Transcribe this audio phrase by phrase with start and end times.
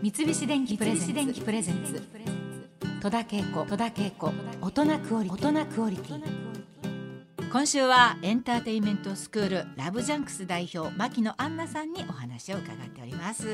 [0.00, 2.00] 三菱電機プレゼンツ。
[3.02, 3.66] 戸田恵子。
[3.66, 4.32] 戸田恵子。
[4.60, 5.22] 大人クオ
[5.90, 6.22] リティ。
[7.50, 13.48] 今週はエンターテインメントスクール LOVE JUNX 代表牧野アンナさんにお話を伺っております、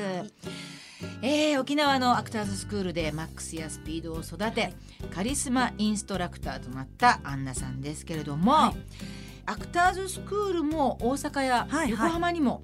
[1.21, 4.73] えー、沖縄のアクターズスクールでマックスやスピードを育て
[5.11, 8.75] カリスマインストラクターとなったアンナさんですけれども、はい。
[9.47, 12.63] アクターズスクールも大阪やはい横浜にも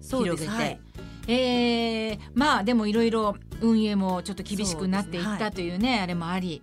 [0.00, 0.80] そう広げて、ですはい
[1.28, 5.44] えーまあでもいろいろ運営もちょっと厳しくなっていったそうですね。
[5.44, 5.52] はい。
[5.52, 6.62] というねあれもあり。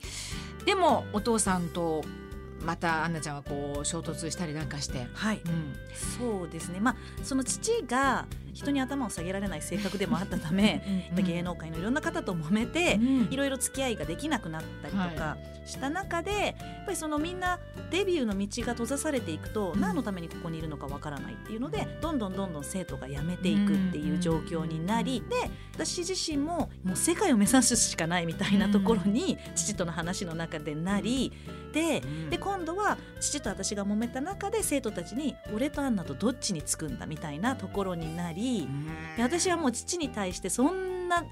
[0.65, 2.03] でもお父さんと
[2.65, 5.41] またアンナちゃんはこう衝突したりなんかして、はい。
[5.45, 6.79] うん、そうですね。
[6.79, 13.27] まあその父が人に頭を下げられない性格でもあったため、やっぱ芸能界のいろんな方と揉めて、うん。
[13.31, 19.81] いろいろ付き合いができなくなったりとかした中で、やっぱりそのみんなデビューの道が閉ざされていくと、うん。
[19.81, 31.31] 何のためにここにいるのかわからないっていうのでどんどんどんどん生徒が辞めていくっていう状況になり、で私自身ももう世界を目指すしかないみたいなところに父との話の中でなり
[31.73, 32.29] でうん。
[32.29, 38.67] で今度は父と私が揉めた中で生徒たちに俺とアンナとどっちにつくんだみたいなところになり
[39.17, 41.25] で私はもう父に対してそんな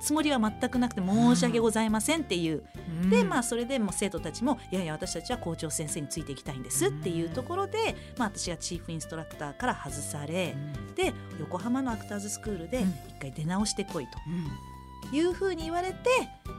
[0.00, 2.62] つもりは全くなくて申し訳ございませんっていう、
[3.02, 3.10] うん。
[3.10, 10.54] でまあそれでもう生徒たちもいやいや私たちは校長先生についていきたいんですっていうところで、まあ、私がチーフインストラクターから外され
[10.94, 12.88] で横浜のアクターズスクールでうん。
[13.08, 14.18] 一回出直してこいと。
[14.26, 14.67] うん
[15.12, 15.96] いうふうに言われて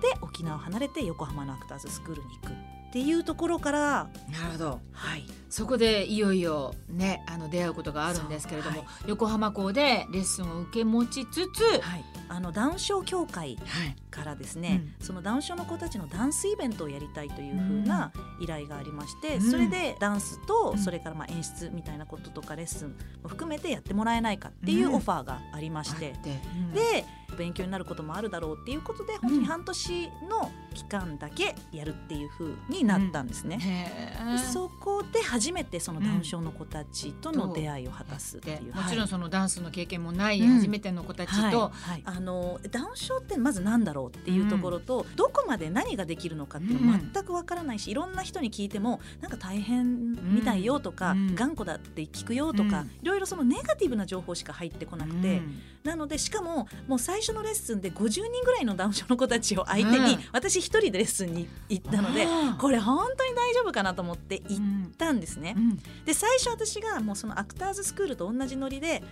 [0.02, 2.53] で沖縄を離れて横浜のアクターズスクールに行く
[2.89, 4.81] っていうところからなるほど。
[4.91, 5.23] はい。
[5.50, 13.95] そこでいよいよねあの出会うことがあるんですけれども、は横浜校でレッスンを受け持ちつつ、はい、あのダウン症協会はい。
[14.09, 19.41] からですね、そのダウン症の子たちのダンスイベントをやりたいというふうな依頼がありまして、うん。
[19.52, 20.80] それでダンスとうん。
[20.80, 26.16] それからまあ演出みたいなこととかレッスンも含めてやってもらえないかっていうオファーがありまして。
[26.25, 26.72] うん。
[26.73, 27.06] で
[27.39, 33.57] 勉強になることもあるだろうっていうことで本当に半年の期間だけやるっていうふうになったんですね。
[33.59, 34.31] へー。
[34.33, 40.55] でそこで初めてそのダウン症の子たちとの出会いを果たすっていう、でもちろんそのダンスの経験もないうん。
[40.55, 41.51] 初めての子たちはい。
[41.51, 42.01] と、はい。
[42.03, 51.35] あのダウン症ってまず何だろうっていうところと、どこまで何ができるのかっていうのも全くわからないし、いろんな人に聞いてもなんか大変みたいよとか、うん。
[51.35, 52.88] 頑固だって聞くよとか、うん。
[52.88, 55.61] いろいろそのネガティブな情報しか入ってこなくて、うん。
[55.83, 60.19] なのでしかももう最初のレッスンで50人ぐらいのダウン症の子たちを相手に、うん。
[60.31, 62.25] 私一人でレッスンに行ったので
[62.59, 65.56] これ本当に大丈夫かなと思って行ったんですね。
[65.57, 65.78] うん。
[66.06, 69.03] で最初私がもうそのアクターズスクールと同じノリで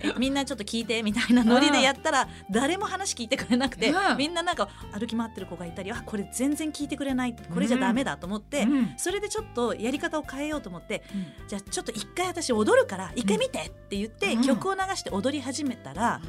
[0.00, 4.16] えみんなちょっと聞いてみたいなノリでやったら誰も話聞いてくれなくてうん。
[4.16, 8.94] みんななんか歩き回ってる子がいたりあこれ全然聞いてくれないこれじゃダメだと思って、うん。
[8.96, 11.02] それでちょっとやり方を変えようと思って
[11.48, 14.42] じゃあちょっと一回私踊るから一回見てって言って、うん。
[14.42, 16.20] 曲を流して踊り始めたら、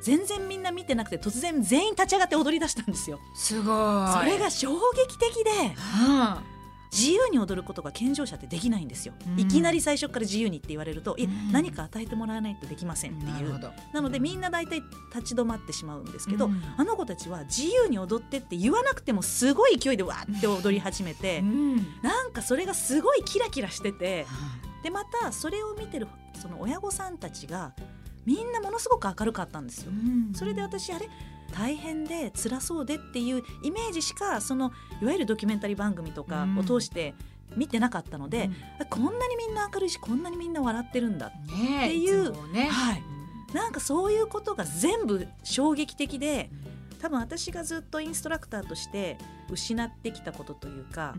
[0.00, 3.18] 全然みんな見てなくて突然全員立ち上がって踊り出したんですよ。
[3.34, 3.64] すごい。
[3.66, 5.50] それが衝撃的で
[6.08, 6.54] うん
[6.94, 9.40] 自由に踊ることが健常者ってできないんですよ、うん。
[9.40, 11.50] いきなり最初から自由にって言われると、いやうん。
[11.50, 13.32] 何か与えてもらわないとできませんっていう。
[13.32, 13.72] なるほど。
[13.92, 14.80] なのでみんな大体
[15.12, 16.62] 立ち止まってしまうんですけど、うん。
[16.76, 21.76] あの子たちは自由に踊ってって言わなくてもすごい勢いでわーって踊り始めて、うん。
[22.00, 24.24] なんかそれがすごいキラキラしてて
[24.84, 26.06] でまたそれを見てる
[26.40, 27.72] その親御さんたちが
[28.26, 29.92] みんなものすごく明るかったんですよ。
[30.34, 31.08] それで私あれ
[31.52, 37.14] 大変で辛そうでっていうイメージしかそのいわゆるドキュメンタリー番組とかを通して
[37.56, 38.50] 見てなかったので、
[38.90, 41.30] こんなにみんな明るいしこんなにみんな笑ってるんだ、っ
[41.84, 42.68] ていうつもね。
[42.68, 43.02] はい。
[43.54, 46.50] なんかそういうことが全部衝撃的で
[47.00, 49.16] 多分私がずっとインストラクターとして
[49.54, 51.14] 失ってきたことというか、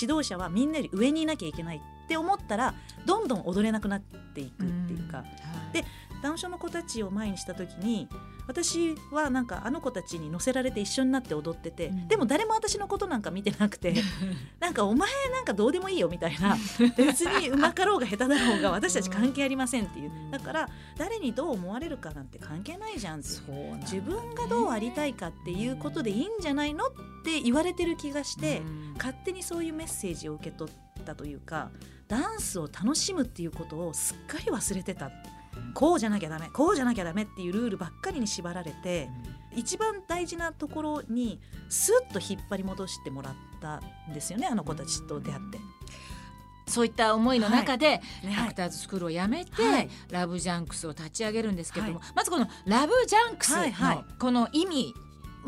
[0.00, 2.74] 指導者はみんなより上にいなきゃいけないって思ったら
[3.06, 5.24] どんどん踊れなくなっていくっていうか、
[5.72, 5.84] で
[6.22, 8.08] ダウン症の子たちを前にした時に
[8.48, 12.08] 私はなんかあの子たちに乗せられて一緒になって踊ってて、うん。
[12.08, 13.94] でも誰も私のことなんか見てなくて
[14.58, 16.56] なんかお前なんかどうでもいいよみたいな。
[16.96, 20.10] 別にうまかろうが下手だろうが私たち関係ありませんっていう。
[20.10, 20.30] うん。
[20.30, 23.80] だから誰にどう思われるかなんて関係ないじゃんんだね。
[23.82, 26.98] 自分がどうありたいかっていうことでいいんじゃないのって
[27.40, 28.94] 言われてる気がして、うん。
[28.96, 31.70] 勝手にそういうメッセージを受け取ったというか
[32.08, 35.10] ダンスを楽しむっていうことをすっかり忘れてた。
[35.74, 39.08] こうじゃなきゃダメこうじゃなきゃダメっていうルールばっかりに縛られて
[39.54, 45.58] 一番大事なところにスッと引っ張り戻してもらったんですよねあの子たちと出会って。
[46.68, 49.88] そういった思いの中で、ねアクターズスクールを辞めて、はい。
[50.10, 53.96] ラブジャンクスを立ち上げるんですけども、はまずこのラブジャンクスはいはい。
[53.96, 54.94] のこの意味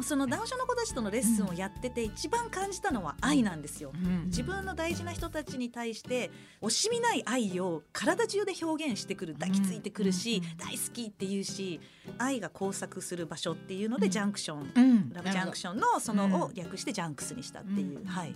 [0.02, 3.92] そのダウン症の子たちとのレッスンをやってて一番感じたのは愛なんですよ。
[3.94, 6.30] うん自分の大事な人たちに対して
[6.62, 11.80] 惜しみない愛を体中で表現してくる抱きついてくるし、うん大好きっていうし
[12.18, 14.72] 愛が交錯する場所っていうので、ジャンクション。
[14.74, 18.06] うんラブジャンクションのそのを略してジャンクスにしたっていう、うん。
[18.06, 18.34] はい。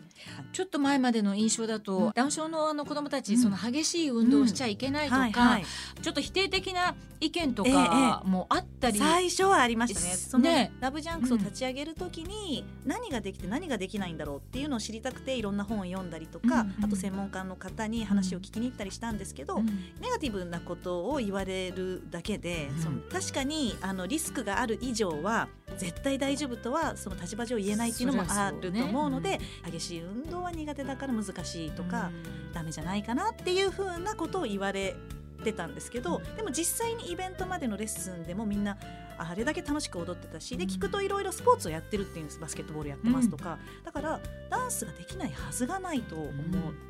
[0.53, 2.13] ちょっと前までの印象だと、うん。
[2.15, 3.43] ダウン症のあの子どもたち、うん。
[3.43, 5.65] その激しい運動をしちゃいけないとか、はいはい。
[6.03, 10.07] ちょっと否定的な意見とええかもあったり、最初はありましたね。
[10.07, 16.85] すそのねラブジャンクスを立ち上げる時に何ができて何ができないんだろうっていうのを知りたくていろんな本を読んだりとか、うんうん。
[16.85, 19.67] あと専門家の方に話を聞きに行ったりしたんですけど、うん
[20.01, 22.83] ネガティブなことを言われるだけで、うん。
[22.83, 32.11] その確かにあのリスクがある以上は絶対大丈夫とはその立場上言えないっていうのもあると思うので激しい運動は苦手だから難しいとか、
[32.53, 34.95] ダメじゃないかなっていうふうなことを言われ
[35.43, 38.77] てたんですけど、でも実際にイベントまでのレッスンでもみんな
[39.19, 44.21] あれだけ楽しく踊ってたしで聞くといろいろスポーツをやってるっていうんですバスケットボールやってますとか、だから
[44.51, 46.33] ダンスができないはずがないと思っ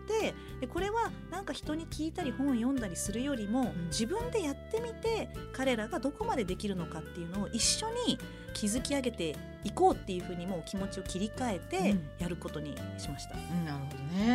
[0.07, 3.87] て、でこれはなんか人に聞いたり本を読んだりするよりも、ん。
[3.89, 8.19] 自分でやってみて彼らがどこまでできるのかっていうのを一緒に
[8.53, 12.09] 築き上げていこうっていうふうにもう気持ちを切り替えてうん。
[12.19, 13.37] やることにしました。
[13.37, 14.34] うんなるほどね、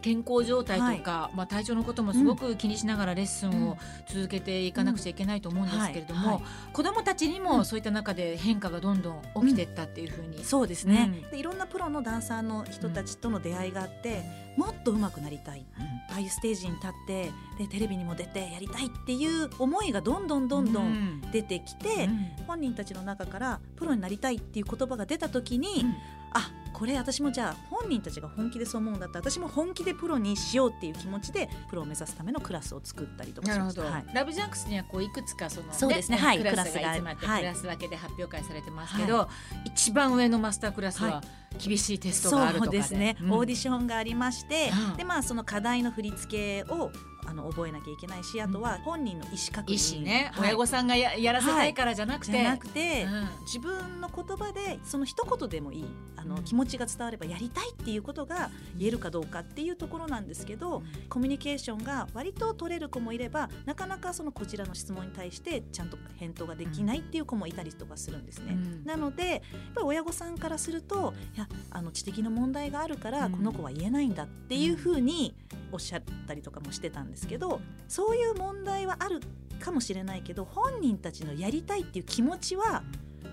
[0.00, 6.42] 健康状態とか、まあ、体調のこともすごく気にしながらレッスンを続けていかなくちゃいけないと思うんですけれども、はいはい。
[6.72, 11.30] 子どもたちにもそういった中で変化がどんどん起きていったっていうふうに、そうですね、うん。
[11.30, 14.22] でいろんなプロのダンサーの人たちとの出会いがあって、
[14.56, 15.64] もっと上手くなりたい。
[16.10, 21.20] ああいうステージに立ってでテレビにも出てやりたいっていう思いがどんどんどんどん。
[21.32, 22.46] 出てきて、うん。
[22.46, 25.94] 本人たちの中からプロになりたいっていう言葉が出た時に、うん。
[26.32, 33.82] あこれ私もじゃあ本人たちが本気でそう思うんだったら私も本気でプロにしようっていう気持ちでプロを目指すためのクラスを作ったりとかしました。
[33.82, 34.04] はい。
[34.14, 36.16] ラブジャンクスにはこういくつかその、そうですね。
[36.16, 36.38] はい。
[36.38, 39.28] クラスがが集まって、はいクラス分けで発表会されてますけど、
[39.64, 41.22] 一番上のマスタークラスは
[41.58, 42.82] 厳しいテストがあるとかで。
[42.82, 43.32] そうですね、うん。
[43.32, 44.96] オーディションがありまして、うん。
[44.96, 46.92] でまあその課題の振り付けを
[47.28, 50.02] あの覚えなきゃいけないしあとは本人の意思確認。
[50.02, 50.48] ね、はい。
[50.48, 53.28] 親御さんがややらせたいからじゃなくて、じゃなくて、うん。
[53.44, 55.84] 自分の言葉でその一言でもいい
[56.16, 68.52] あの、うん気持ちが伝わればやりたいっていうことが言えるかどうかっていうところなんですけど、コミュニケーションが割と取れる子もいればなかなかそのこちらの質問に対してちゃんと返答ができないっていう子もいたりとかするんですね。
[68.52, 68.84] うん。
[68.84, 69.40] なのでやっ
[69.74, 73.32] ぱり親御さんからするといやあの知的な問題があるからうん。
[73.32, 75.34] この子は言えないんだっていうふうに
[75.72, 79.20] おっしゃったりとかもしてたんですけどそういう問題はある
[79.58, 82.82] かもしれないけど本人たちのやりたいっていう気持ちは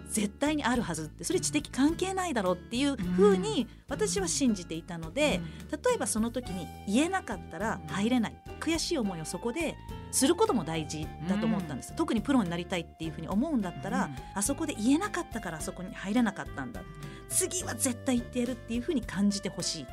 [0.10, 5.42] 絶対にあるはずってそれ知的関係ないだろうっていうふうに私は信じていたので、
[5.72, 8.44] 例えばその時に言えなかったら入れない。
[8.60, 9.76] 悔しい思いをそこで
[10.12, 14.16] することも大事だと思ったんです、特にプロになりたいっていうふうに思うんだったら、うん。
[14.36, 16.82] あそこで言えなかったからあそこに入れなかったんだ。
[17.28, 19.88] 次は絶対言ってやるっていうふうに感じてほしい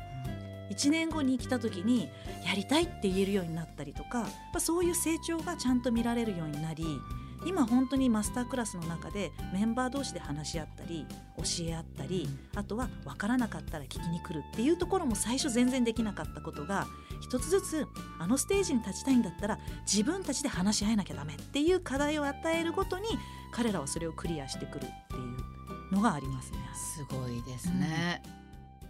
[0.71, 2.09] 1年後に来た時に
[2.45, 4.27] やりたいって言えるようになったりとか
[4.59, 6.85] そういう成長がちゃんと見られるようになり
[7.45, 11.05] 今本当にマスタークラスの中でメンバー同士で話し合ったり
[11.37, 16.87] 教え合ったりあとは分からなかったら聞きに来るっていうところも最初全然できなかったことが
[17.21, 17.87] 一つずつ
[18.19, 23.07] あのステージに立ちたいんだったら自分たちで話し合えなきゃダメっていう課題を与えるごとに
[23.51, 25.19] 彼らはそれをクリアしてくるってい
[25.91, 26.57] うのがありますね。
[26.73, 28.21] すごいですね、